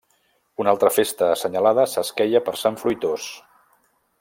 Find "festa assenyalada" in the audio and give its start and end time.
0.95-1.85